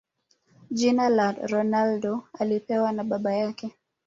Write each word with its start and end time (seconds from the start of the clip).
Jina 0.71 1.09
la 1.09 1.31
Ronaldo 1.31 2.23
alipewa 2.39 2.91
na 2.91 3.03
baba 3.03 3.33
yake 3.35 3.71